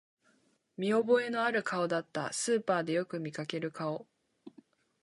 [0.77, 4.07] 見覚えのある顔だった、スーパーでよく見かける顔